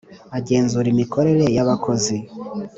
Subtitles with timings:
[0.37, 2.15] Agenzura imikorere y abakozi